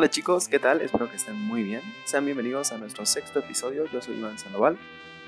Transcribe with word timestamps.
Hola 0.00 0.08
chicos, 0.08 0.48
¿qué 0.48 0.58
tal? 0.58 0.80
Espero 0.80 1.10
que 1.10 1.16
estén 1.16 1.38
muy 1.38 1.62
bien. 1.62 1.82
Sean 2.04 2.24
bienvenidos 2.24 2.72
a 2.72 2.78
nuestro 2.78 3.04
sexto 3.04 3.40
episodio. 3.40 3.84
Yo 3.92 4.00
soy 4.00 4.16
Iván 4.16 4.38
Sandoval. 4.38 4.78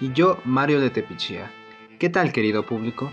Y 0.00 0.14
yo, 0.14 0.40
Mario 0.46 0.80
de 0.80 0.88
Tepichía. 0.88 1.52
¿Qué 1.98 2.08
tal, 2.08 2.32
querido 2.32 2.64
público? 2.64 3.12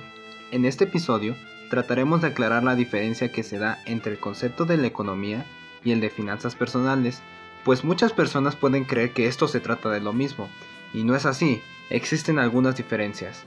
En 0.52 0.64
este 0.64 0.86
episodio 0.86 1.36
trataremos 1.70 2.22
de 2.22 2.28
aclarar 2.28 2.64
la 2.64 2.76
diferencia 2.76 3.34
que 3.34 3.44
se 3.44 3.60
da 3.60 3.80
entre 3.86 4.14
el 4.14 4.20
concepto 4.20 4.64
de 4.64 4.78
la 4.78 4.88
economía 4.88 5.46
y 5.83 5.92
el 5.92 5.99
de 5.99 6.10
finanzas 6.10 6.56
personales, 6.56 7.22
pues 7.65 7.83
muchas 7.83 8.13
personas 8.13 8.55
pueden 8.55 8.85
creer 8.85 9.12
que 9.12 9.28
esto 9.28 9.49
se 9.49 9.60
trata 9.60 9.89
de 9.89 9.99
lo 9.99 10.13
mismo, 10.13 10.47
y 10.94 11.03
no 11.03 11.13
es 11.13 11.26
así, 11.26 11.62
existen 11.89 12.39
algunas 12.39 12.78
diferencias. 12.78 13.44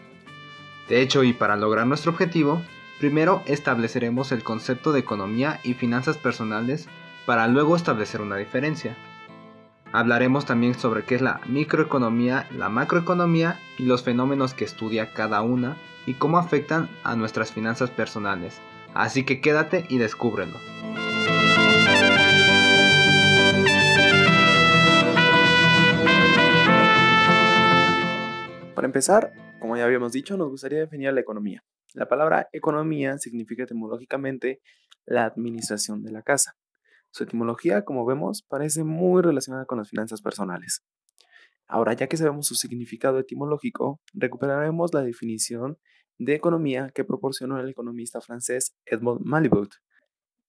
De 0.86 1.00
hecho, 1.00 1.24
y 1.24 1.32
para 1.32 1.56
lograr 1.56 1.86
nuestro 1.86 2.12
objetivo, 2.12 2.60
primero 3.00 3.42
estableceremos 3.46 4.32
el 4.32 4.42
concepto 4.42 4.92
de 4.92 5.00
economía 5.00 5.60
y 5.64 5.72
finanzas 5.72 6.18
personales 6.18 6.88
para 7.26 7.46
luego 7.48 7.76
establecer 7.76 8.20
una 8.20 8.36
diferencia. 8.36 8.96
Hablaremos 9.92 10.46
también 10.46 10.74
sobre 10.74 11.04
qué 11.04 11.16
es 11.16 11.22
la 11.22 11.40
microeconomía, 11.46 12.46
la 12.56 12.68
macroeconomía 12.68 13.60
y 13.78 13.84
los 13.84 14.02
fenómenos 14.02 14.54
que 14.54 14.64
estudia 14.64 15.12
cada 15.12 15.42
una 15.42 15.76
y 16.06 16.14
cómo 16.14 16.38
afectan 16.38 16.88
a 17.04 17.14
nuestras 17.14 17.52
finanzas 17.52 17.90
personales. 17.90 18.60
Así 18.94 19.24
que 19.24 19.40
quédate 19.40 19.84
y 19.88 19.98
descúbrelo. 19.98 20.58
Para 28.74 28.86
empezar, 28.86 29.32
como 29.60 29.76
ya 29.76 29.84
habíamos 29.84 30.12
dicho, 30.12 30.36
nos 30.36 30.48
gustaría 30.48 30.80
definir 30.80 31.12
la 31.12 31.20
economía. 31.20 31.62
La 31.94 32.08
palabra 32.08 32.48
economía 32.52 33.18
significa 33.18 33.64
etimológicamente 33.64 34.60
la 35.04 35.24
administración 35.24 36.02
de 36.02 36.10
la 36.10 36.22
casa. 36.22 36.56
Su 37.12 37.24
etimología, 37.24 37.84
como 37.84 38.06
vemos, 38.06 38.42
parece 38.42 38.84
muy 38.84 39.22
relacionada 39.22 39.66
con 39.66 39.78
las 39.78 39.90
finanzas 39.90 40.22
personales. 40.22 40.82
Ahora, 41.66 41.92
ya 41.92 42.06
que 42.06 42.16
sabemos 42.16 42.46
su 42.46 42.54
significado 42.54 43.18
etimológico, 43.18 44.00
recuperaremos 44.14 44.92
la 44.94 45.02
definición 45.02 45.78
de 46.18 46.34
economía 46.34 46.90
que 46.94 47.04
proporcionó 47.04 47.60
el 47.60 47.68
economista 47.68 48.20
francés 48.20 48.74
Edmond 48.86 49.20
Malibut. 49.24 49.74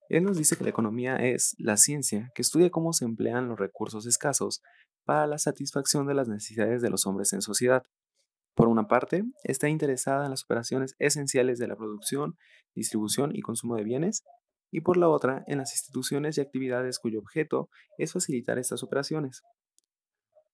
Él 0.09 0.23
nos 0.23 0.37
dice 0.37 0.55
que 0.55 0.63
la 0.63 0.69
economía 0.69 1.17
es 1.17 1.53
la 1.57 1.75
ciencia 1.75 2.31
que 2.33 2.41
estudia 2.41 2.69
cómo 2.69 2.93
se 2.93 3.05
emplean 3.05 3.49
los 3.49 3.59
recursos 3.59 4.05
escasos 4.05 4.61
para 5.05 5.27
la 5.27 5.37
satisfacción 5.39 6.07
de 6.07 6.13
las 6.13 6.29
necesidades 6.29 6.81
de 6.81 6.89
los 6.89 7.05
hombres 7.05 7.33
en 7.33 7.41
sociedad. 7.41 7.83
Por 8.55 8.67
una 8.67 8.87
parte, 8.87 9.23
está 9.43 9.67
interesada 9.67 10.25
en 10.25 10.31
las 10.31 10.43
operaciones 10.43 10.95
esenciales 10.99 11.57
de 11.57 11.67
la 11.67 11.75
producción, 11.75 12.37
distribución 12.75 13.35
y 13.35 13.41
consumo 13.41 13.75
de 13.75 13.83
bienes, 13.83 14.23
y 14.73 14.81
por 14.81 14.97
la 14.97 15.07
otra 15.07 15.43
en 15.45 15.59
las 15.59 15.71
instituciones 15.71 16.35
y 16.35 16.41
actividades 16.41 16.97
cuyo 16.97 17.19
objeto 17.19 17.69
es 17.99 18.11
facilitar 18.11 18.57
estas 18.57 18.81
operaciones. 18.81 19.43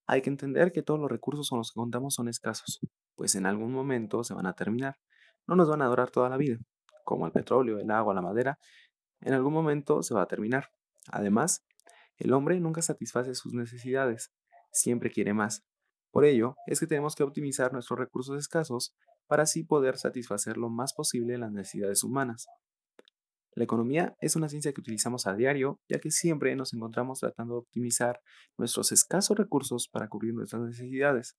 Hay 0.07 0.21
que 0.21 0.29
entender 0.29 0.73
que 0.73 0.83
todos 0.83 0.99
los 0.99 1.09
recursos 1.09 1.49
con 1.49 1.59
los 1.59 1.71
que 1.71 1.79
contamos 1.79 2.15
son 2.15 2.27
escasos, 2.27 2.81
pues 3.15 3.35
en 3.35 3.45
algún 3.45 3.71
momento 3.71 4.25
se 4.25 4.33
van 4.33 4.45
a 4.45 4.53
terminar. 4.53 4.97
No 5.47 5.55
nos 5.55 5.69
van 5.69 5.81
a 5.81 5.87
durar 5.87 6.11
toda 6.11 6.27
la 6.27 6.35
vida, 6.35 6.57
como 7.05 7.27
el 7.27 7.31
petróleo, 7.31 7.79
el 7.79 7.89
agua, 7.91 8.13
la 8.13 8.21
madera, 8.21 8.59
en 9.21 9.33
algún 9.33 9.53
momento 9.53 10.03
se 10.03 10.13
va 10.13 10.23
a 10.23 10.27
terminar. 10.27 10.65
Además, 11.07 11.65
el 12.17 12.33
hombre 12.33 12.59
nunca 12.59 12.81
satisface 12.81 13.33
sus 13.35 13.53
necesidades, 13.53 14.33
siempre 14.73 15.11
quiere 15.11 15.33
más. 15.33 15.63
Por 16.11 16.25
ello, 16.25 16.55
es 16.67 16.81
que 16.81 16.87
tenemos 16.87 17.15
que 17.15 17.23
optimizar 17.23 17.71
nuestros 17.71 17.97
recursos 17.97 18.37
escasos 18.37 18.93
para 19.27 19.43
así 19.43 19.63
poder 19.63 19.97
satisfacer 19.97 20.57
lo 20.57 20.69
más 20.69 20.93
posible 20.93 21.37
las 21.37 21.53
necesidades 21.53 22.03
humanas. 22.03 22.47
La 23.53 23.63
economía 23.63 24.15
es 24.21 24.35
una 24.35 24.49
ciencia 24.49 24.71
que 24.73 24.81
utilizamos 24.81 25.27
a 25.27 25.35
diario, 25.35 25.79
ya 25.89 25.99
que 25.99 26.11
siempre 26.11 26.55
nos 26.55 26.73
encontramos 26.73 27.19
tratando 27.19 27.55
de 27.55 27.59
optimizar 27.59 28.21
nuestros 28.57 28.91
escasos 28.91 29.37
recursos 29.37 29.87
para 29.87 30.07
cubrir 30.07 30.33
nuestras 30.33 30.61
necesidades. 30.61 31.35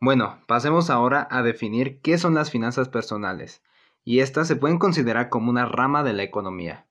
Bueno, 0.00 0.40
pasemos 0.46 0.90
ahora 0.90 1.26
a 1.30 1.42
definir 1.42 2.00
qué 2.00 2.18
son 2.18 2.34
las 2.34 2.50
finanzas 2.50 2.88
personales, 2.88 3.62
y 4.04 4.20
estas 4.20 4.46
se 4.48 4.56
pueden 4.56 4.78
considerar 4.78 5.28
como 5.28 5.50
una 5.50 5.66
rama 5.66 6.02
de 6.02 6.12
la 6.12 6.22
economía. 6.22 6.86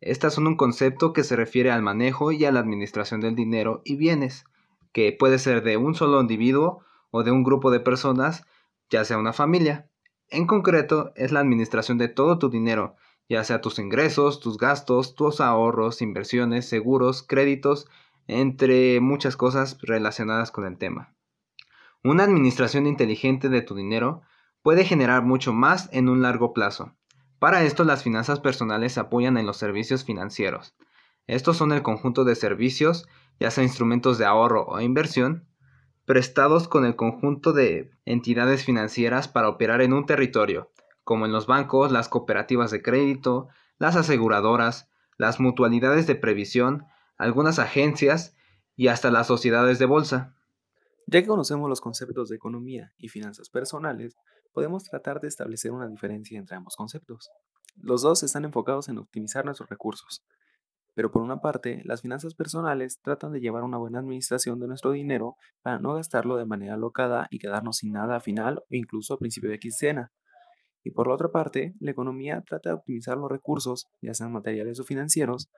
Estas 0.00 0.34
son 0.34 0.46
un 0.46 0.56
concepto 0.56 1.12
que 1.12 1.24
se 1.24 1.36
refiere 1.36 1.70
al 1.70 1.82
manejo 1.82 2.32
y 2.32 2.44
a 2.44 2.52
la 2.52 2.60
administración 2.60 3.20
del 3.20 3.34
dinero 3.34 3.82
y 3.84 3.96
bienes, 3.96 4.44
que 4.92 5.12
puede 5.12 5.38
ser 5.38 5.62
de 5.62 5.76
un 5.76 5.94
solo 5.94 6.20
individuo 6.20 6.84
o 7.10 7.22
de 7.22 7.30
un 7.30 7.42
grupo 7.42 7.70
de 7.70 7.80
personas, 7.80 8.44
ya 8.90 9.04
sea 9.04 9.18
una 9.18 9.32
familia. 9.32 9.90
En 10.30 10.46
concreto, 10.46 11.12
es 11.16 11.32
la 11.32 11.40
administración 11.40 11.98
de 11.98 12.08
todo 12.08 12.38
tu 12.38 12.48
dinero, 12.48 12.96
ya 13.28 13.44
sea 13.44 13.60
tus 13.60 13.78
ingresos, 13.78 14.40
tus 14.40 14.56
gastos, 14.58 15.14
tus 15.14 15.40
ahorros, 15.40 16.02
inversiones, 16.02 16.68
seguros, 16.68 17.22
créditos, 17.22 17.86
entre 18.26 19.00
muchas 19.00 19.36
cosas 19.36 19.78
relacionadas 19.82 20.50
con 20.50 20.66
el 20.66 20.78
tema. 20.78 21.14
Una 22.04 22.24
administración 22.24 22.86
inteligente 22.86 23.48
de 23.48 23.62
tu 23.62 23.74
dinero 23.74 24.22
puede 24.62 24.84
generar 24.84 25.22
mucho 25.22 25.52
más 25.52 25.88
en 25.92 26.08
un 26.08 26.22
largo 26.22 26.52
plazo. 26.52 26.94
Para 27.38 27.62
esto 27.62 27.84
las 27.84 28.02
finanzas 28.02 28.40
personales 28.40 28.92
se 28.92 29.00
apoyan 29.00 29.36
en 29.36 29.46
los 29.46 29.56
servicios 29.56 30.04
financieros. 30.04 30.74
Estos 31.26 31.56
son 31.56 31.72
el 31.72 31.82
conjunto 31.82 32.24
de 32.24 32.34
servicios, 32.34 33.06
ya 33.38 33.50
sea 33.50 33.64
instrumentos 33.64 34.18
de 34.18 34.24
ahorro 34.24 34.66
o 34.66 34.80
inversión, 34.80 35.46
prestados 36.04 36.68
con 36.68 36.84
el 36.84 36.96
conjunto 36.96 37.52
de 37.52 37.90
entidades 38.06 38.64
financieras 38.64 39.28
para 39.28 39.48
operar 39.48 39.82
en 39.82 39.92
un 39.92 40.06
territorio, 40.06 40.70
como 41.08 41.24
en 41.24 41.32
los 41.32 41.46
bancos, 41.46 41.90
las 41.90 42.10
cooperativas 42.10 42.70
de 42.70 42.82
crédito, 42.82 43.48
las 43.78 43.96
aseguradoras, 43.96 44.90
las 45.16 45.40
mutualidades 45.40 46.06
de 46.06 46.16
previsión, 46.16 46.84
algunas 47.16 47.58
agencias 47.58 48.36
y 48.76 48.88
hasta 48.88 49.10
las 49.10 49.26
sociedades 49.26 49.78
de 49.78 49.86
bolsa. 49.86 50.34
Ya 51.06 51.22
que 51.22 51.26
conocemos 51.26 51.66
los 51.70 51.80
conceptos 51.80 52.28
de 52.28 52.36
economía 52.36 52.92
y 52.98 53.08
finanzas 53.08 53.48
personales, 53.48 54.18
podemos 54.52 54.84
tratar 54.84 55.18
de 55.22 55.28
establecer 55.28 55.72
una 55.72 55.88
diferencia 55.88 56.38
entre 56.38 56.56
ambos 56.56 56.76
conceptos. 56.76 57.30
Los 57.76 58.02
dos 58.02 58.22
están 58.22 58.44
enfocados 58.44 58.90
en 58.90 58.98
optimizar 58.98 59.46
nuestros 59.46 59.70
recursos, 59.70 60.22
pero 60.92 61.10
por 61.10 61.22
una 61.22 61.40
parte, 61.40 61.80
las 61.86 62.02
finanzas 62.02 62.34
personales 62.34 63.00
tratan 63.00 63.32
de 63.32 63.40
llevar 63.40 63.62
una 63.62 63.78
buena 63.78 64.00
administración 64.00 64.60
de 64.60 64.68
nuestro 64.68 64.90
dinero 64.90 65.36
para 65.62 65.78
no 65.78 65.94
gastarlo 65.94 66.36
de 66.36 66.44
manera 66.44 66.74
alocada 66.74 67.28
y 67.30 67.38
quedarnos 67.38 67.78
sin 67.78 67.92
nada 67.94 68.16
a 68.16 68.20
final 68.20 68.58
o 68.58 68.66
incluso 68.74 69.14
a 69.14 69.18
principio 69.18 69.48
de 69.48 69.58
quincena. 69.58 70.12
Y 70.88 70.90
por 70.90 71.06
la 71.06 71.12
otra 71.12 71.28
parte, 71.28 71.74
la 71.80 71.90
economía 71.90 72.42
trata 72.48 72.70
de 72.70 72.76
optimizar 72.76 73.18
los 73.18 73.30
recursos, 73.30 73.88
ya 74.00 74.14
sean 74.14 74.32
materiales 74.32 74.80
o 74.80 74.84
financieros, 74.84 75.50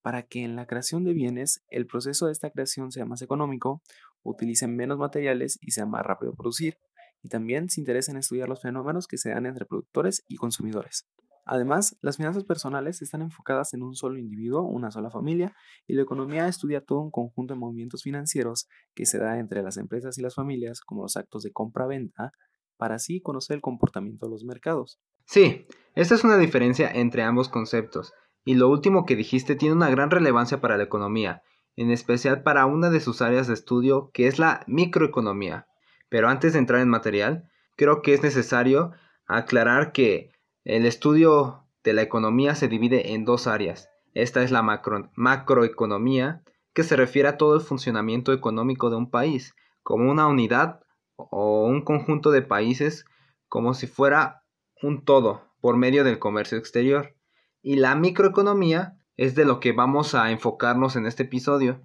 para 0.00 0.22
que 0.22 0.44
en 0.44 0.54
la 0.54 0.66
creación 0.66 1.02
de 1.02 1.12
bienes 1.12 1.64
el 1.70 1.88
proceso 1.88 2.26
de 2.26 2.32
esta 2.32 2.50
creación 2.50 2.92
sea 2.92 3.04
más 3.04 3.20
económico, 3.20 3.82
utilicen 4.22 4.76
menos 4.76 4.96
materiales 4.96 5.58
y 5.60 5.72
sea 5.72 5.86
más 5.86 6.06
rápido 6.06 6.36
producir, 6.36 6.76
y 7.20 7.28
también 7.28 7.68
se 7.68 7.80
interesa 7.80 8.12
en 8.12 8.18
estudiar 8.18 8.48
los 8.48 8.62
fenómenos 8.62 9.08
que 9.08 9.18
se 9.18 9.30
dan 9.30 9.46
entre 9.46 9.66
productores 9.66 10.22
y 10.28 10.36
consumidores. 10.36 11.04
Además, 11.44 11.96
las 12.00 12.18
finanzas 12.18 12.44
personales 12.44 13.02
están 13.02 13.22
enfocadas 13.22 13.74
en 13.74 13.82
un 13.82 13.96
solo 13.96 14.20
individuo, 14.20 14.62
una 14.62 14.92
sola 14.92 15.10
familia, 15.10 15.52
y 15.88 15.94
la 15.94 16.02
economía 16.02 16.46
estudia 16.46 16.80
todo 16.80 17.00
un 17.00 17.10
conjunto 17.10 17.54
de 17.54 17.58
movimientos 17.58 18.04
financieros 18.04 18.68
que 18.94 19.04
se 19.04 19.18
da 19.18 19.40
entre 19.40 19.64
las 19.64 19.78
empresas 19.78 20.16
y 20.16 20.22
las 20.22 20.36
familias, 20.36 20.80
como 20.80 21.02
los 21.02 21.16
actos 21.16 21.42
de 21.42 21.50
compra-venta, 21.50 22.30
para 22.76 22.96
así 22.96 23.20
conocer 23.20 23.56
el 23.56 23.62
comportamiento 23.62 24.26
de 24.26 24.32
los 24.32 24.44
mercados. 24.44 24.98
Sí, 25.24 25.66
esta 25.94 26.14
es 26.14 26.24
una 26.24 26.36
diferencia 26.36 26.90
entre 26.90 27.22
ambos 27.22 27.48
conceptos, 27.48 28.12
y 28.44 28.54
lo 28.54 28.68
último 28.68 29.04
que 29.04 29.16
dijiste 29.16 29.56
tiene 29.56 29.74
una 29.74 29.90
gran 29.90 30.10
relevancia 30.10 30.60
para 30.60 30.76
la 30.76 30.84
economía, 30.84 31.42
en 31.74 31.90
especial 31.90 32.42
para 32.42 32.66
una 32.66 32.90
de 32.90 33.00
sus 33.00 33.20
áreas 33.22 33.46
de 33.48 33.54
estudio 33.54 34.10
que 34.12 34.26
es 34.28 34.38
la 34.38 34.62
microeconomía. 34.66 35.66
Pero 36.08 36.28
antes 36.28 36.52
de 36.52 36.60
entrar 36.60 36.80
en 36.80 36.88
material, 36.88 37.50
creo 37.76 38.02
que 38.02 38.14
es 38.14 38.22
necesario 38.22 38.92
aclarar 39.26 39.92
que 39.92 40.30
el 40.64 40.86
estudio 40.86 41.66
de 41.82 41.92
la 41.92 42.02
economía 42.02 42.54
se 42.54 42.68
divide 42.68 43.12
en 43.12 43.24
dos 43.24 43.46
áreas. 43.46 43.88
Esta 44.14 44.42
es 44.42 44.50
la 44.50 44.62
macroeconomía, 44.62 46.42
que 46.72 46.84
se 46.84 46.96
refiere 46.96 47.28
a 47.28 47.36
todo 47.36 47.54
el 47.54 47.60
funcionamiento 47.60 48.32
económico 48.32 48.90
de 48.90 48.96
un 48.96 49.10
país, 49.10 49.54
como 49.82 50.10
una 50.10 50.26
unidad 50.26 50.80
o 51.16 51.64
un 51.64 51.82
conjunto 51.82 52.30
de 52.30 52.42
países 52.42 53.04
como 53.48 53.74
si 53.74 53.86
fuera 53.86 54.44
un 54.82 55.04
todo 55.04 55.42
por 55.60 55.76
medio 55.76 56.04
del 56.04 56.18
comercio 56.18 56.58
exterior. 56.58 57.14
Y 57.62 57.76
la 57.76 57.94
microeconomía 57.94 58.98
es 59.16 59.34
de 59.34 59.44
lo 59.44 59.60
que 59.60 59.72
vamos 59.72 60.14
a 60.14 60.30
enfocarnos 60.30 60.96
en 60.96 61.06
este 61.06 61.24
episodio. 61.24 61.82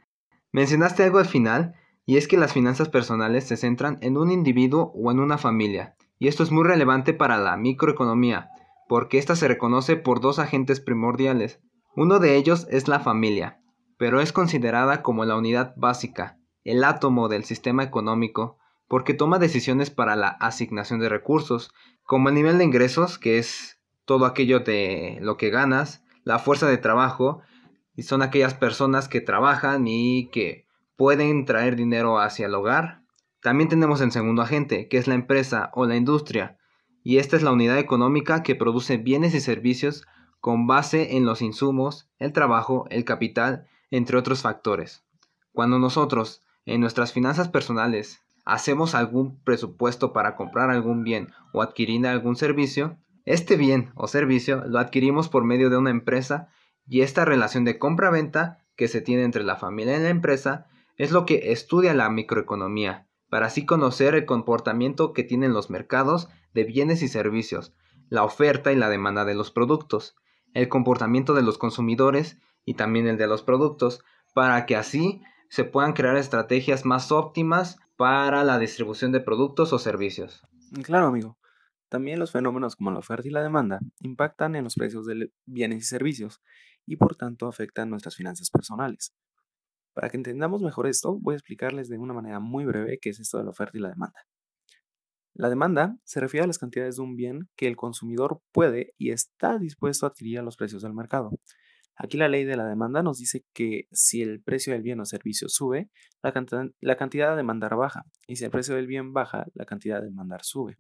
Mencionaste 0.52 1.04
algo 1.04 1.20
al 1.20 1.26
final, 1.26 1.76
y 2.06 2.18
es 2.18 2.28
que 2.28 2.38
las 2.38 2.54
finanzas 2.54 2.90
personales 2.90 3.46
se 3.46 3.58
centran 3.58 3.98
en 4.02 4.18
un 4.18 4.32
individuo 4.32 4.92
o 4.96 5.12
en 5.12 5.20
una 5.20 5.38
familia, 5.38 5.96
y 6.20 6.28
esto 6.28 6.44
es 6.44 6.52
muy 6.52 6.64
relevante 6.64 7.14
para 7.14 7.38
la 7.38 7.56
microeconomía, 7.58 8.50
porque 8.90 9.18
ésta 9.18 9.36
se 9.36 9.48
reconoce 9.48 9.96
por 9.96 10.20
dos 10.20 10.40
agentes 10.40 10.82
primordiales. 10.82 11.62
Uno 11.96 12.20
de 12.20 12.36
ellos 12.36 12.68
es 12.70 12.88
la 12.88 13.00
familia, 13.00 13.62
pero 13.98 14.20
es 14.20 14.34
considerada 14.34 15.02
como 15.02 15.26
la 15.26 15.38
unidad 15.38 15.74
básica, 15.78 16.38
el 16.64 16.84
átomo 16.84 17.30
del 17.30 17.44
sistema 17.44 17.84
económico, 17.84 18.58
porque 18.92 19.14
toma 19.14 19.40
decisiones 19.40 19.90
para 19.90 20.18
la 20.18 20.28
asignación 20.28 21.00
de 21.00 21.08
recursos, 21.08 21.74
como 22.04 22.28
el 22.28 22.36
nivel 22.36 22.58
de 22.58 22.66
ingresos, 22.66 23.18
que 23.18 23.38
es 23.38 23.80
todo 24.04 24.26
aquello 24.26 24.60
de 24.60 25.18
lo 25.22 25.38
que 25.38 25.50
ganas, 25.50 26.04
la 26.26 26.40
fuerza 26.40 26.68
de 26.68 26.78
trabajo, 26.78 27.40
y 27.96 28.04
son 28.04 28.22
aquellas 28.22 28.54
personas 28.54 29.08
que 29.08 29.22
trabajan 29.22 29.88
y 29.88 30.30
que 30.30 30.68
pueden 30.98 31.46
traer 31.46 31.78
dinero 31.78 32.20
hacia 32.20 32.48
el 32.48 32.54
hogar. 32.54 33.04
También 33.42 33.70
tenemos 33.70 34.02
el 34.02 34.12
segundo 34.12 34.42
agente, 34.42 34.90
que 34.90 34.98
es 34.98 35.08
la 35.08 35.16
empresa 35.16 35.72
o 35.74 35.86
la 35.86 35.96
industria, 35.96 36.58
y 37.02 37.20
esta 37.20 37.38
es 37.38 37.44
la 37.44 37.54
unidad 37.54 37.78
económica 37.78 38.44
que 38.44 38.56
produce 38.56 38.98
bienes 38.98 39.34
y 39.34 39.40
servicios 39.40 40.06
con 40.42 40.68
base 40.68 41.16
en 41.16 41.24
los 41.24 41.42
insumos, 41.42 42.10
el 42.20 42.34
trabajo, 42.34 42.88
el 42.90 43.06
capital, 43.06 43.68
entre 43.90 44.18
otros 44.18 44.42
factores. 44.42 45.06
Cuando 45.54 45.80
nosotros, 45.80 46.44
en 46.66 46.82
nuestras 46.82 47.14
finanzas 47.14 47.48
personales, 47.48 48.22
hacemos 48.52 48.96
algún 48.96 49.42
presupuesto 49.44 50.12
para 50.12 50.36
comprar 50.36 50.70
algún 50.70 51.04
bien 51.04 51.30
o 51.54 51.62
adquirir 51.62 52.06
algún 52.06 52.36
servicio, 52.36 52.98
este 53.24 53.56
bien 53.56 53.92
o 53.96 54.08
servicio 54.08 54.64
lo 54.68 54.80
adquirimos 54.80 55.30
por 55.30 55.46
medio 55.46 55.70
de 55.70 55.78
una 55.78 55.90
empresa 55.90 56.50
y 56.86 57.00
esta 57.00 57.24
relación 57.24 57.64
de 57.64 57.80
compra-venta 57.80 58.66
que 58.76 58.90
se 58.90 59.00
tiene 59.00 59.24
entre 59.24 59.44
la 59.44 59.56
familia 59.56 59.98
y 59.98 60.02
la 60.02 60.10
empresa 60.10 60.68
es 60.98 61.12
lo 61.12 61.26
que 61.26 61.54
estudia 61.54 61.94
la 61.94 62.10
microeconomía, 62.10 63.08
para 63.30 63.46
así 63.46 63.66
conocer 63.66 64.16
el 64.16 64.26
comportamiento 64.26 65.14
que 65.14 65.24
tienen 65.24 65.54
los 65.54 65.70
mercados 65.70 66.28
de 66.54 66.66
bienes 66.66 67.02
y 67.04 67.08
servicios, 67.08 67.74
la 68.10 68.26
oferta 68.26 68.74
y 68.74 68.76
la 68.76 68.90
demanda 68.90 69.24
de 69.24 69.34
los 69.34 69.52
productos, 69.52 70.18
el 70.54 70.68
comportamiento 70.68 71.34
de 71.34 71.42
los 71.42 71.58
consumidores 71.58 72.38
y 72.66 72.74
también 72.74 73.08
el 73.08 73.18
de 73.18 73.28
los 73.28 73.44
productos, 73.44 74.04
para 74.34 74.66
que 74.66 74.76
así 74.76 75.22
se 75.48 75.64
puedan 75.64 75.94
crear 75.94 76.18
estrategias 76.18 76.84
más 76.86 77.14
óptimas 77.14 77.80
para 78.02 78.44
la 78.44 78.58
distribución 78.58 79.12
de 79.12 79.20
productos 79.20 79.74
o 79.74 79.78
servicios. 79.78 80.42
Claro, 80.84 81.06
amigo. 81.06 81.38
También 81.88 82.18
los 82.18 82.32
fenómenos 82.32 82.76
como 82.76 82.90
la 82.90 82.98
oferta 82.98 83.28
y 83.28 83.32
la 83.32 83.44
demanda 83.44 83.80
impactan 84.00 84.56
en 84.56 84.64
los 84.64 84.74
precios 84.74 85.06
de 85.06 85.32
bienes 85.46 85.84
y 85.84 85.86
servicios 85.86 86.42
y 86.88 86.96
por 86.96 87.16
tanto 87.16 87.48
afectan 87.48 87.92
nuestras 87.92 88.16
finanzas 88.16 88.50
personales. 88.50 89.14
Para 89.94 90.10
que 90.10 90.18
entendamos 90.18 90.64
mejor 90.64 90.88
esto, 90.88 91.20
voy 91.22 91.36
a 91.36 91.38
explicarles 91.38 91.90
de 91.90 92.00
una 92.00 92.16
manera 92.16 92.40
muy 92.40 92.66
breve 92.66 92.98
qué 93.00 93.12
es 93.12 93.20
esto 93.20 93.38
de 93.38 93.44
la 93.44 93.52
oferta 93.52 93.78
y 93.78 93.82
la 93.82 93.90
demanda. 93.90 94.26
La 95.36 95.50
demanda 95.50 95.96
se 96.04 96.20
refiere 96.20 96.46
a 96.46 96.48
las 96.48 96.58
cantidades 96.58 96.96
de 96.96 97.04
un 97.04 97.16
bien 97.16 97.50
que 97.56 97.68
el 97.68 97.76
consumidor 97.76 98.42
puede 98.52 98.96
y 98.98 99.12
está 99.12 99.60
dispuesto 99.60 100.08
a 100.08 100.10
adquirir 100.10 100.40
a 100.40 100.42
los 100.42 100.58
precios 100.58 100.82
del 100.82 100.96
mercado. 100.96 101.30
Aquí 102.04 102.18
la 102.18 102.28
ley 102.28 102.46
de 102.46 102.58
la 102.58 102.66
demanda 102.66 103.04
nos 103.04 103.20
dice 103.20 103.46
que 103.54 103.88
si 103.92 104.24
el 104.24 104.42
precio 104.42 104.74
del 104.74 104.82
bien 104.82 105.00
o 105.00 105.06
servicio 105.06 105.48
sube, 105.50 105.92
la, 106.24 106.32
cantidad, 106.32 107.30
de 107.30 107.36
demandar 107.36 107.76
baja, 107.76 108.06
y 108.26 108.38
si 108.38 108.44
el 108.44 108.50
precio 108.50 108.74
del 108.74 108.88
bien 108.88 109.14
baja, 109.14 109.46
la 109.54 109.66
cantidad 109.66 110.00
de 110.00 110.08
demandar 110.08 110.44
sube. 110.44 110.76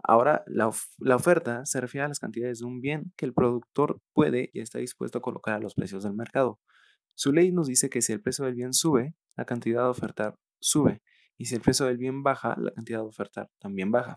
Ahora, 0.00 0.44
la, 0.46 0.70
la, 0.98 1.16
oferta 1.16 1.66
se 1.66 1.80
refiere 1.80 2.04
a 2.04 2.08
las 2.08 2.20
cantidades 2.20 2.60
de 2.60 2.66
un 2.66 2.80
bien 2.80 3.12
que 3.16 3.26
el 3.26 3.34
productor 3.34 4.00
puede 4.12 4.50
y 4.52 4.60
está 4.60 4.78
dispuesto 4.78 5.18
a 5.18 5.20
colocar 5.20 5.54
a 5.54 5.58
los 5.58 5.74
precios 5.74 6.04
del 6.04 6.14
mercado. 6.14 6.60
Su 7.16 7.32
ley 7.32 7.50
nos 7.50 7.66
dice 7.66 7.90
que 7.90 8.00
si 8.00 8.12
el 8.12 8.22
precio 8.22 8.44
del 8.44 8.54
bien 8.54 8.74
sube, 8.74 9.16
la 9.36 9.46
cantidad 9.46 9.82
de 9.82 9.88
ofertar 9.88 10.38
sube, 10.60 11.02
y 11.36 11.46
si 11.46 11.56
el 11.56 11.60
precio 11.60 11.86
del 11.86 11.98
bien 11.98 12.22
baja, 12.22 12.54
la 12.56 12.70
cantidad 12.70 13.00
de 13.00 13.06
oferta 13.06 13.50
también 13.58 13.90
baja. 13.90 14.16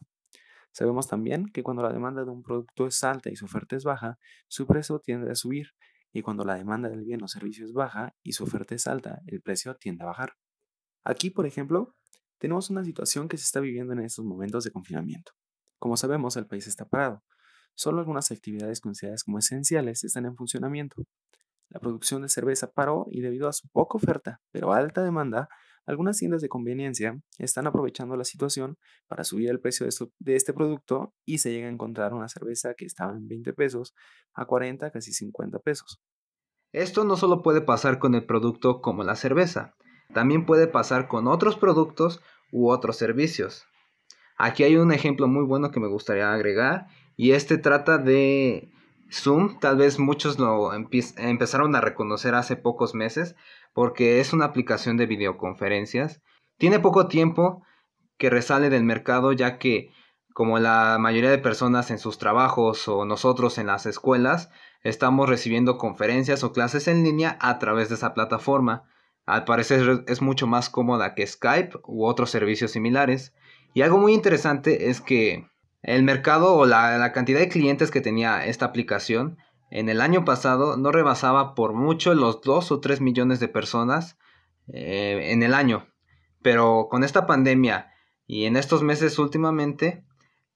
Sabemos 0.72 1.08
también 1.08 1.48
que 1.48 1.64
cuando 1.64 1.84
la 1.84 1.92
demanda 1.92 2.24
de 2.24 2.32
un 2.32 2.44
producto 2.44 2.88
es 2.88 3.04
alta 3.04 3.30
y 3.30 3.36
su 3.36 3.46
oferta 3.46 3.76
es 3.76 3.84
baja, 3.84 4.18
su 4.48 4.66
precio 4.68 5.00
tiende 5.00 5.32
a 5.32 5.36
subir, 5.36 5.68
y 6.14 6.22
cuando 6.22 6.44
la 6.44 6.56
demanda 6.56 6.90
del 6.90 7.04
bien 7.04 7.24
o 7.24 7.28
servicio 7.28 7.66
es 7.66 7.74
baja 7.74 8.14
y 8.22 8.34
su 8.34 8.44
oferta 8.44 8.76
es 8.76 8.88
alta, 8.88 9.22
el 9.28 9.42
precio 9.42 9.76
tiende 9.76 10.04
a 10.04 10.08
bajar. 10.08 10.34
Aquí, 11.04 11.30
por 11.30 11.46
ejemplo, 11.46 11.96
tenemos 12.38 12.70
una 12.70 12.84
situación 12.84 13.28
que 13.28 13.38
se 13.38 13.46
está 13.46 13.60
viviendo 13.60 13.94
en 13.94 14.00
estos 14.00 14.26
momentos 14.26 14.64
de 14.64 14.72
confinamiento. 14.72 15.32
Como 15.80 15.98
sabemos, 15.98 16.36
el 16.38 16.48
país 16.48 16.68
está 16.68 16.86
parado. 16.86 17.24
Solo 17.76 18.00
algunas 18.00 18.32
actividades 18.32 18.82
consideradas 18.82 19.24
como 19.24 19.40
esenciales 19.40 20.04
están 20.04 20.26
en 20.26 20.36
funcionamiento. 20.36 21.04
La 21.72 21.80
producción 21.80 22.22
de 22.22 22.30
cerveza 22.30 22.72
paró 22.72 23.08
y 23.10 23.22
debido 23.22 23.48
a 23.48 23.54
su 23.54 23.70
poca 23.70 23.98
oferta, 23.98 24.42
pero 24.52 24.74
alta 24.74 25.04
demanda, 25.04 25.48
algunas 25.86 26.18
tiendas 26.18 26.42
de 26.42 26.50
conveniencia 26.50 27.18
están 27.40 27.66
aprovechando 27.66 28.18
la 28.18 28.26
situación 28.26 28.78
para 29.08 29.24
subir 29.24 29.50
el 29.50 29.62
precio 29.62 29.88
de, 30.20 30.36
este 30.36 30.54
producto 30.54 31.14
y 31.26 31.38
se 31.38 31.52
llega 31.52 31.68
a 31.68 31.72
encontrar 31.72 32.14
una 32.14 32.28
cerveza 32.28 32.74
que 32.76 32.86
estaba 32.86 33.14
en 33.14 33.28
20 33.28 33.54
pesos 33.54 33.96
a 34.34 34.46
40, 34.46 34.92
casi 34.92 35.14
50 35.14 35.60
pesos. 35.60 36.02
Esto 36.74 37.06
no 37.06 37.16
solo 37.16 37.42
puede 37.42 37.62
pasar 37.62 38.00
con 38.00 38.16
el 38.16 38.26
producto 38.26 38.82
como 38.82 39.04
la 39.04 39.16
cerveza, 39.16 39.74
también 40.14 40.46
puede 40.46 40.68
pasar 40.68 41.08
con 41.08 41.28
otros 41.28 41.58
productos 41.58 42.22
u 42.52 42.70
otros 42.70 42.98
servicios. 42.98 43.66
Aquí 44.38 44.64
hay 44.64 44.76
un 44.76 44.92
ejemplo 44.92 45.28
muy 45.28 45.46
bueno 45.46 45.72
que 45.72 45.80
me 45.80 45.88
gustaría 45.88 46.34
agregar 46.34 46.88
y 47.16 47.32
este 47.32 47.58
trata 47.58 47.98
de 47.98 48.72
Zoom. 49.12 49.60
Tal 49.60 49.78
vez 49.78 50.00
muchos 50.00 50.40
lo 50.40 50.72
empezaron 50.74 51.76
a 51.76 51.82
reconocer 51.82 52.36
hace 52.36 52.56
pocos 52.56 52.96
meses, 52.96 53.36
porque 53.74 54.20
es 54.20 54.34
una 54.34 54.46
aplicación 54.46 54.98
de 54.98 55.06
videoconferencias. 55.06 56.22
Tiene 56.58 56.80
poco 56.80 57.08
tiempo 57.08 57.64
que 58.18 58.30
resale 58.30 58.70
del 58.70 58.84
mercado 58.84 59.32
ya 59.34 59.58
que 59.58 59.92
como 60.34 60.60
la 60.60 60.98
mayoría 61.00 61.30
de 61.30 61.38
personas 61.38 61.92
en 61.92 62.00
sus 62.00 62.18
trabajos 62.18 62.88
o 62.88 63.06
nosotros 63.06 63.58
en 63.58 63.68
las 63.68 63.86
escuelas, 63.86 64.50
estamos 64.84 65.28
recibiendo 65.28 65.78
conferencias 65.78 66.44
o 66.44 66.54
clases 66.54 66.88
en 66.88 67.04
línea 67.04 67.38
a 67.42 67.60
través 67.60 67.90
de 67.90 67.96
esa 67.96 68.14
plataforma. 68.14 68.84
Al 69.26 69.44
parecer 69.46 70.04
es 70.08 70.22
mucho 70.22 70.48
más 70.48 70.70
cómoda 70.70 71.16
que 71.16 71.28
Skype 71.28 71.80
u 71.84 72.06
otros 72.06 72.30
servicios 72.30 72.72
similares. 72.72 73.34
Y 73.74 73.82
algo 73.82 73.98
muy 73.98 74.14
interesante 74.14 74.90
es 74.90 75.02
que 75.02 75.48
el 75.84 76.04
mercado 76.04 76.56
o 76.56 76.66
la, 76.66 77.12
cantidad 77.12 77.40
de 77.40 77.50
clientes 77.50 77.92
que 77.92 78.02
tenía 78.02 78.46
esta 78.46 78.66
aplicación 78.66 79.38
en 79.70 79.90
el 79.90 80.02
año 80.02 80.26
pasado 80.26 80.78
no 80.78 80.92
rebasaba 80.92 81.56
por 81.56 81.74
mucho 81.74 82.14
los 82.14 82.42
2 82.42 82.72
o 82.72 82.80
3 82.80 83.02
millones 83.02 83.40
de 83.40 83.48
personas 83.48 84.18
eh, 84.68 85.32
en 85.32 85.44
el 85.44 85.54
año. 85.54 85.88
Pero 86.42 86.88
con 86.90 87.04
esta 87.04 87.26
pandemia 87.26 87.92
y 88.28 88.46
en 88.46 88.58
estos 88.58 88.84
meses 88.84 89.18
últimamente, 89.18 90.04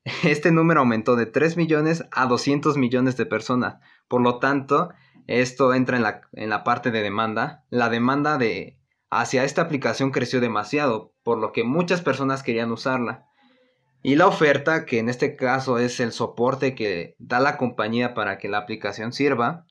este 0.24 0.51
número 0.51 0.81
aumentó 0.81 1.16
de 1.16 1.25
3 1.25 1.57
millones 1.57 2.06
a 2.12 2.28
200 2.28 2.78
millones 2.78 3.18
de 3.18 3.25
personas. 3.25 3.80
Por 4.07 4.21
lo 4.21 4.39
tanto, 4.39 4.89
esto 5.28 5.74
entra 5.74 5.98
en 5.98 6.04
la, 6.04 6.21
en 6.33 6.50
la 6.50 6.63
parte 6.63 6.92
de 6.92 7.01
demanda. 7.01 7.66
La 7.69 7.89
demanda 7.89 8.38
de 8.38 8.78
hacia 9.10 9.45
esta 9.45 9.62
aplicación 9.62 10.12
creció 10.12 10.42
demasiado, 10.42 11.13
por 11.24 11.38
lo 11.38 11.54
que 11.54 11.63
muchas 11.63 12.01
personas 12.01 12.44
querían 12.44 12.71
usarla. 12.71 13.28
Y 14.07 14.18
la 14.18 14.28
oferta, 14.28 14.86
que 14.86 15.00
en 15.00 15.10
este 15.10 15.36
caso 15.36 15.80
es 15.80 16.00
el 16.00 16.12
soporte 16.12 16.75
que 16.75 17.16
da 17.18 17.40
la 17.40 17.57
compañía 17.57 18.13
para 18.13 18.38
que 18.38 18.48
la 18.48 18.60
aplicación 18.60 19.13
sirva, 19.13 19.66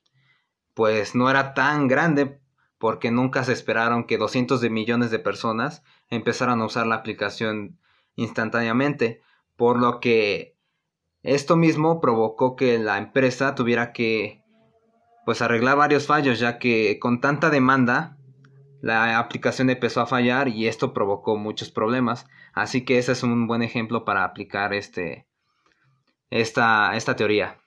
pues 0.74 1.14
no 1.14 1.30
era 1.30 1.54
tan 1.54 1.86
grande 1.86 2.40
porque 2.78 3.12
nunca 3.12 3.44
se 3.44 3.52
esperaron 3.52 4.08
que 4.08 4.18
200 4.18 4.60
de 4.60 4.70
millones 4.70 5.12
de 5.12 5.20
personas 5.20 5.84
empezaran 6.10 6.60
a 6.60 6.64
usar 6.64 6.88
la 6.88 6.96
aplicación 6.96 7.78
instantáneamente, 8.16 9.20
por 9.54 9.78
lo 9.78 10.00
que 10.00 10.56
esto 11.22 11.54
mismo 11.54 12.00
provocó 12.00 12.56
que 12.56 12.76
la 12.80 12.98
empresa 12.98 13.54
tuviera 13.54 13.92
que 13.92 14.42
pues 15.24 15.42
arreglar 15.42 15.76
varios 15.76 16.08
fallos, 16.08 16.40
ya 16.40 16.58
que 16.58 16.98
con 16.98 17.20
tanta 17.20 17.50
demanda 17.50 18.18
la 18.84 19.18
aplicación 19.18 19.70
empezó 19.70 20.02
a 20.02 20.06
fallar 20.06 20.48
y 20.48 20.68
esto 20.68 20.92
provocó 20.92 21.38
muchos 21.38 21.70
problemas. 21.70 22.26
Así 22.52 22.84
que 22.84 22.98
ese 22.98 23.12
es 23.12 23.22
un 23.22 23.46
buen 23.46 23.62
ejemplo 23.62 24.04
para 24.04 24.24
aplicar 24.24 24.74
este, 24.74 25.26
esta, 26.28 26.94
esta 26.94 27.16
teoría. 27.16 27.58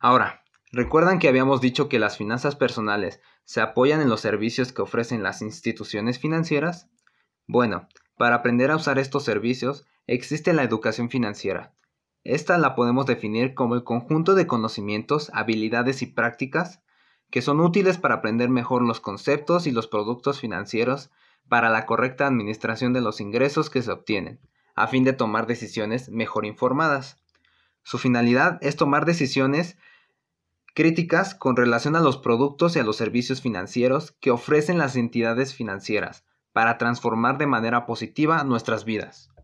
Ahora, 0.00 0.42
¿recuerdan 0.72 1.20
que 1.20 1.28
habíamos 1.28 1.60
dicho 1.60 1.88
que 1.88 2.00
las 2.00 2.16
finanzas 2.16 2.56
personales 2.56 3.20
se 3.44 3.60
apoyan 3.60 4.00
en 4.00 4.08
los 4.08 4.20
servicios 4.20 4.72
que 4.72 4.82
ofrecen 4.82 5.22
las 5.22 5.42
instituciones 5.42 6.18
financieras? 6.18 6.90
Bueno, 7.46 7.86
para 8.16 8.34
aprender 8.34 8.72
a 8.72 8.76
usar 8.76 8.98
estos 8.98 9.22
servicios 9.22 9.86
existe 10.08 10.52
la 10.54 10.64
educación 10.64 11.08
financiera. 11.08 11.72
Esta 12.24 12.58
la 12.58 12.74
podemos 12.74 13.06
definir 13.06 13.54
como 13.54 13.76
el 13.76 13.84
conjunto 13.84 14.34
de 14.34 14.48
conocimientos, 14.48 15.30
habilidades 15.32 16.02
y 16.02 16.06
prácticas 16.06 16.82
que 17.34 17.42
son 17.42 17.58
útiles 17.58 17.98
para 17.98 18.14
aprender 18.14 18.48
mejor 18.48 18.82
los 18.82 19.00
conceptos 19.00 19.66
y 19.66 19.72
los 19.72 19.88
productos 19.88 20.38
financieros 20.38 21.10
para 21.48 21.68
la 21.68 21.84
correcta 21.84 22.28
administración 22.28 22.92
de 22.92 23.00
los 23.00 23.20
ingresos 23.20 23.70
que 23.70 23.82
se 23.82 23.90
obtienen, 23.90 24.38
a 24.76 24.86
fin 24.86 25.02
de 25.02 25.14
tomar 25.14 25.48
decisiones 25.48 26.08
mejor 26.10 26.46
informadas. 26.46 27.20
Su 27.82 27.98
finalidad 27.98 28.58
es 28.60 28.76
tomar 28.76 29.04
decisiones 29.04 29.76
críticas 30.76 31.34
con 31.34 31.56
relación 31.56 31.96
a 31.96 32.00
los 32.00 32.18
productos 32.18 32.76
y 32.76 32.78
a 32.78 32.84
los 32.84 32.94
servicios 32.94 33.42
financieros 33.42 34.12
que 34.20 34.30
ofrecen 34.30 34.78
las 34.78 34.94
entidades 34.94 35.56
financieras 35.56 36.24
para 36.52 36.78
transformar 36.78 37.36
de 37.36 37.48
manera 37.48 37.84
positiva 37.84 38.44
nuestras 38.44 38.84
vidas. 38.84 39.34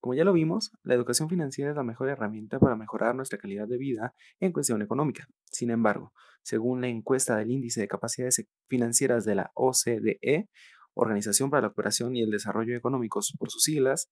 Como 0.00 0.14
ya 0.14 0.24
lo 0.24 0.32
vimos, 0.32 0.72
la 0.82 0.94
educación 0.94 1.28
financiera 1.28 1.70
es 1.70 1.76
la 1.76 1.82
mejor 1.82 2.08
herramienta 2.08 2.58
para 2.58 2.74
mejorar 2.74 3.14
nuestra 3.14 3.38
calidad 3.38 3.68
de 3.68 3.78
vida 3.78 4.14
en 4.40 4.50
cuestión 4.52 4.82
económica. 4.82 5.28
Sin 5.56 5.70
embargo, 5.70 6.12
según 6.42 6.82
la 6.82 6.88
encuesta 6.88 7.36
del 7.36 7.50
Índice 7.50 7.80
de 7.80 7.88
Capacidades 7.88 8.44
Financieras 8.66 9.24
de 9.24 9.34
la 9.36 9.50
OCDE, 9.54 10.50
Organización 10.92 11.48
para 11.50 11.62
la 11.62 11.68
Cooperación 11.68 12.14
y 12.14 12.22
el 12.22 12.30
Desarrollo 12.30 12.76
Económicos 12.76 13.34
por 13.38 13.50
sus 13.50 13.62
siglas, 13.62 14.10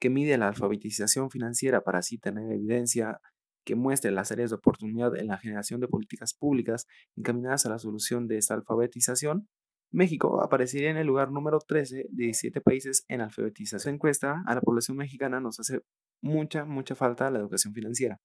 que 0.00 0.08
mide 0.08 0.38
la 0.38 0.48
alfabetización 0.48 1.30
financiera 1.30 1.82
para 1.82 1.98
así 1.98 2.18
tener 2.18 2.50
evidencia 2.50 3.20
que 3.64 3.76
muestre 3.76 4.10
las 4.10 4.32
áreas 4.32 4.50
de 4.50 4.56
oportunidad 4.56 5.14
en 5.16 5.28
la 5.28 5.38
generación 5.38 5.80
de 5.80 5.88
políticas 5.88 6.34
públicas 6.34 6.86
encaminadas 7.16 7.66
a 7.66 7.68
la 7.68 7.78
solución 7.78 8.26
de 8.26 8.38
esta 8.38 8.54
alfabetización, 8.54 9.46
México 9.92 10.42
aparecería 10.42 10.90
en 10.90 10.96
el 10.96 11.06
lugar 11.06 11.30
número 11.30 11.58
13 11.60 12.06
de 12.10 12.24
17 12.24 12.62
países 12.62 13.04
en 13.08 13.20
alfabetización. 13.20 13.94
encuesta 13.94 14.42
a 14.46 14.54
la 14.54 14.62
población 14.62 14.96
mexicana 14.96 15.38
nos 15.38 15.60
hace 15.60 15.82
mucha, 16.22 16.64
mucha 16.64 16.94
falta 16.94 17.30
la 17.30 17.40
educación 17.40 17.74
financiera. 17.74 18.18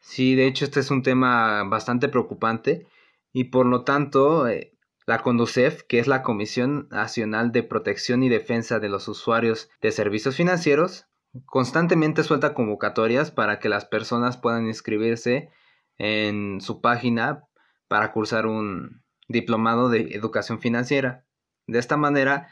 Sí, 0.00 0.34
de 0.34 0.46
hecho 0.46 0.64
este 0.64 0.80
es 0.80 0.90
un 0.90 1.02
tema 1.02 1.62
bastante 1.64 2.08
preocupante 2.08 2.86
y 3.32 3.44
por 3.44 3.66
lo 3.66 3.84
tanto 3.84 4.48
eh, 4.48 4.74
la 5.06 5.22
CONDUCEF, 5.22 5.82
que 5.84 5.98
es 5.98 6.06
la 6.06 6.22
Comisión 6.22 6.88
Nacional 6.90 7.52
de 7.52 7.62
Protección 7.62 8.22
y 8.22 8.28
Defensa 8.28 8.80
de 8.80 8.88
los 8.88 9.08
Usuarios 9.08 9.70
de 9.80 9.92
Servicios 9.92 10.36
Financieros, 10.36 11.06
constantemente 11.46 12.24
suelta 12.24 12.54
convocatorias 12.54 13.30
para 13.30 13.60
que 13.60 13.68
las 13.68 13.84
personas 13.84 14.36
puedan 14.36 14.66
inscribirse 14.66 15.50
en 15.98 16.60
su 16.60 16.80
página 16.80 17.44
para 17.88 18.12
cursar 18.12 18.46
un 18.46 19.02
diplomado 19.28 19.90
de 19.90 20.14
educación 20.14 20.60
financiera. 20.60 21.24
De 21.66 21.78
esta 21.78 21.96
manera, 21.96 22.48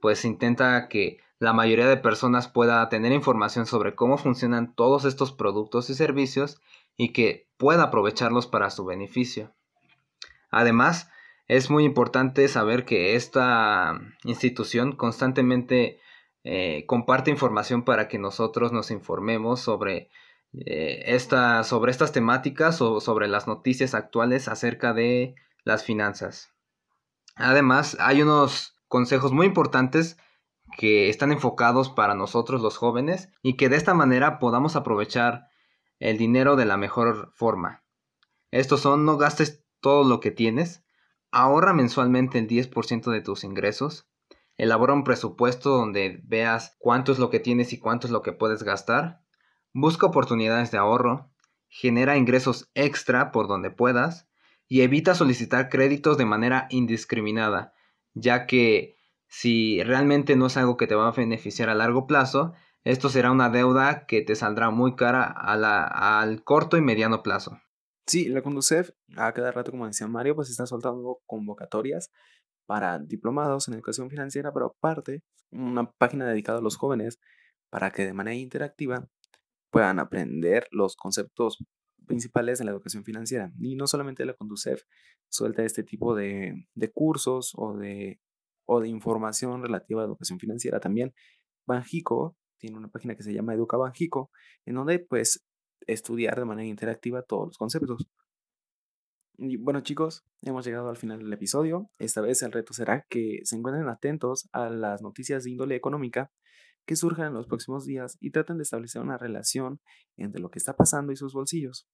pues 0.00 0.24
intenta 0.24 0.88
que 0.88 1.18
la 1.38 1.52
mayoría 1.52 1.88
de 1.88 1.96
personas 1.96 2.46
pueda 2.48 2.88
tener 2.88 3.12
información 3.12 3.66
sobre 3.66 3.94
cómo 3.94 4.16
funcionan 4.16 4.74
todos 4.74 5.04
estos 5.04 5.32
productos 5.32 5.90
y 5.90 5.94
servicios 5.94 6.60
y 6.96 7.12
que 7.12 7.48
pueda 7.56 7.84
aprovecharlos 7.84 8.46
para 8.46 8.70
su 8.70 8.84
beneficio. 8.84 9.54
Además, 10.50 11.10
es 11.48 11.70
muy 11.70 11.84
importante 11.84 12.46
saber 12.48 12.84
que 12.84 13.14
esta 13.14 14.00
institución 14.24 14.96
constantemente 14.96 16.00
eh, 16.44 16.84
comparte 16.86 17.30
información 17.30 17.84
para 17.84 18.08
que 18.08 18.18
nosotros 18.18 18.72
nos 18.72 18.90
informemos 18.90 19.60
sobre, 19.60 20.10
eh, 20.52 21.18
sobre 21.64 21.90
estas 21.90 22.12
temáticas 22.12 22.80
o 22.80 23.00
sobre 23.00 23.28
las 23.28 23.46
noticias 23.46 23.94
actuales 23.94 24.48
acerca 24.48 24.92
de 24.92 25.34
las 25.64 25.84
finanzas. 25.84 26.52
Además, 27.36 27.96
hay 28.00 28.22
unos 28.22 28.76
consejos 28.88 29.32
muy 29.32 29.46
importantes 29.46 30.18
que 30.76 31.08
están 31.08 31.32
enfocados 31.32 31.90
para 31.90 32.14
nosotros 32.14 32.60
los 32.60 32.76
jóvenes 32.76 33.28
y 33.42 33.56
que 33.56 33.68
de 33.68 33.76
esta 33.76 33.94
manera 33.94 34.38
podamos 34.38 34.74
aprovechar 34.74 35.48
el 36.02 36.18
dinero 36.18 36.56
de 36.56 36.64
la 36.64 36.76
mejor 36.76 37.30
forma. 37.32 37.84
Estos 38.50 38.80
son 38.80 39.04
no 39.04 39.16
gastes 39.18 39.64
todo 39.80 40.02
lo 40.02 40.18
que 40.18 40.32
tienes, 40.32 40.84
ahorra 41.30 41.72
mensualmente 41.72 42.38
el 42.38 42.48
10% 42.48 43.10
de 43.10 43.20
tus 43.20 43.44
ingresos, 43.44 44.08
elabora 44.56 44.94
un 44.94 45.04
presupuesto 45.04 45.70
donde 45.70 46.20
veas 46.24 46.76
cuánto 46.80 47.12
es 47.12 47.20
lo 47.20 47.30
que 47.30 47.38
tienes 47.38 47.72
y 47.72 47.78
cuánto 47.78 48.08
es 48.08 48.12
lo 48.12 48.22
que 48.22 48.32
puedes 48.32 48.64
gastar, 48.64 49.22
busca 49.72 50.06
oportunidades 50.06 50.72
de 50.72 50.78
ahorro, 50.78 51.30
genera 51.68 52.16
ingresos 52.16 52.70
extra 52.74 53.30
por 53.30 53.46
donde 53.46 53.70
puedas 53.70 54.28
y 54.68 54.82
evita 54.82 55.14
solicitar 55.14 55.68
créditos 55.68 56.18
de 56.18 56.26
manera 56.26 56.66
indiscriminada, 56.70 57.74
ya 58.12 58.46
que 58.46 58.96
si 59.28 59.82
realmente 59.84 60.34
no 60.34 60.46
es 60.46 60.56
algo 60.56 60.76
que 60.76 60.88
te 60.88 60.96
va 60.96 61.08
a 61.08 61.12
beneficiar 61.12 61.70
a 61.70 61.74
largo 61.74 62.08
plazo, 62.08 62.54
esto 62.84 63.08
será 63.08 63.30
una 63.30 63.48
deuda 63.48 64.06
que 64.06 64.22
te 64.22 64.34
saldrá 64.34 64.70
muy 64.70 64.96
cara 64.96 65.24
al 65.24 66.42
corto 66.42 66.76
y 66.76 66.80
mediano 66.80 67.22
plazo. 67.22 67.60
Sí, 68.06 68.28
la 68.28 68.42
Conducef 68.42 68.90
a 69.16 69.32
cada 69.32 69.52
rato, 69.52 69.70
como 69.70 69.86
decía 69.86 70.08
Mario, 70.08 70.34
pues 70.34 70.50
está 70.50 70.66
soltando 70.66 71.20
convocatorias 71.26 72.10
para 72.66 72.98
diplomados 72.98 73.68
en 73.68 73.74
educación 73.74 74.10
financiera, 74.10 74.52
pero 74.52 74.66
aparte, 74.66 75.22
una 75.52 75.90
página 75.92 76.26
dedicada 76.26 76.58
a 76.58 76.62
los 76.62 76.76
jóvenes 76.76 77.20
para 77.70 77.90
que 77.90 78.04
de 78.04 78.12
manera 78.12 78.34
interactiva 78.34 79.08
puedan 79.70 79.98
aprender 79.98 80.66
los 80.72 80.96
conceptos 80.96 81.64
principales 82.06 82.58
de 82.58 82.64
la 82.64 82.72
educación 82.72 83.04
financiera. 83.04 83.52
Y 83.60 83.76
no 83.76 83.86
solamente 83.86 84.24
la 84.24 84.34
Conducef 84.34 84.82
suelta 85.30 85.64
este 85.64 85.84
tipo 85.84 86.14
de, 86.14 86.66
de 86.74 86.90
cursos 86.90 87.52
o 87.56 87.76
de, 87.76 88.20
o 88.66 88.80
de 88.80 88.88
información 88.88 89.62
relativa 89.62 90.02
a 90.02 90.06
educación 90.06 90.40
financiera, 90.40 90.80
también 90.80 91.14
Banjico 91.66 92.36
tiene 92.62 92.78
una 92.78 92.88
página 92.88 93.16
que 93.16 93.24
se 93.24 93.34
llama 93.34 93.54
Educa 93.54 93.76
Banjico, 93.76 94.30
en 94.64 94.76
donde 94.76 95.00
pues 95.00 95.44
estudiar 95.86 96.38
de 96.38 96.44
manera 96.44 96.68
interactiva 96.68 97.22
todos 97.22 97.48
los 97.48 97.58
conceptos. 97.58 98.08
Y 99.36 99.56
bueno 99.56 99.80
chicos, 99.80 100.24
hemos 100.42 100.64
llegado 100.64 100.88
al 100.88 100.96
final 100.96 101.18
del 101.18 101.32
episodio. 101.32 101.90
Esta 101.98 102.20
vez 102.20 102.40
el 102.42 102.52
reto 102.52 102.72
será 102.72 103.04
que 103.10 103.40
se 103.42 103.56
encuentren 103.56 103.88
atentos 103.88 104.48
a 104.52 104.70
las 104.70 105.02
noticias 105.02 105.42
de 105.42 105.50
índole 105.50 105.74
económica 105.74 106.30
que 106.86 106.94
surjan 106.94 107.28
en 107.28 107.34
los 107.34 107.48
próximos 107.48 107.84
días 107.84 108.16
y 108.20 108.30
traten 108.30 108.58
de 108.58 108.62
establecer 108.62 109.02
una 109.02 109.18
relación 109.18 109.80
entre 110.16 110.40
lo 110.40 110.50
que 110.50 110.60
está 110.60 110.76
pasando 110.76 111.10
y 111.10 111.16
sus 111.16 111.32
bolsillos. 111.32 111.88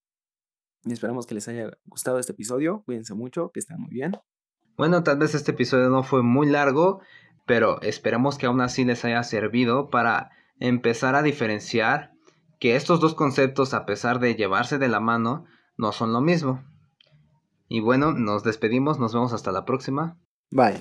Y 0.84 0.92
esperamos 0.92 1.26
que 1.26 1.34
les 1.34 1.48
haya 1.48 1.70
gustado 1.86 2.18
este 2.18 2.32
episodio. 2.32 2.82
Cuídense 2.84 3.14
mucho, 3.14 3.50
que 3.52 3.60
estén 3.60 3.80
muy 3.80 3.90
bien. 3.90 4.12
Bueno, 4.76 5.02
tal 5.02 5.18
vez 5.18 5.34
este 5.34 5.52
episodio 5.52 5.88
no 5.88 6.02
fue 6.02 6.22
muy 6.22 6.48
largo, 6.48 7.00
pero 7.46 7.80
esperamos 7.80 8.36
que 8.36 8.46
aún 8.46 8.60
así 8.60 8.84
les 8.84 9.04
haya 9.06 9.22
servido 9.22 9.88
para 9.88 10.30
empezar 10.60 11.14
a 11.14 11.22
diferenciar 11.22 12.12
que 12.58 12.76
estos 12.76 13.00
dos 13.00 13.14
conceptos, 13.14 13.74
a 13.74 13.86
pesar 13.86 14.18
de 14.18 14.34
llevarse 14.34 14.78
de 14.78 14.88
la 14.88 15.00
mano, 15.00 15.44
no 15.76 15.92
son 15.92 16.12
lo 16.12 16.20
mismo. 16.20 16.64
Y 17.68 17.80
bueno, 17.80 18.12
nos 18.12 18.42
despedimos, 18.42 18.98
nos 18.98 19.12
vemos 19.12 19.32
hasta 19.32 19.52
la 19.52 19.64
próxima. 19.64 20.18
Bye. 20.50 20.80